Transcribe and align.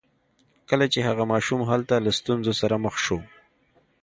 کله 0.69 0.85
چې 0.93 0.99
هغه 1.07 1.23
ماشوم 1.33 1.61
هلته 1.71 1.93
له 2.05 2.11
ستونزو 2.19 2.51
سره 2.61 2.75
مخ 2.85 2.95
شو 3.05 3.17